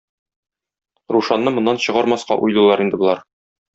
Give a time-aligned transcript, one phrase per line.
[1.13, 3.23] Рушанны моннан чыгармаска уйлыйлар инде болар.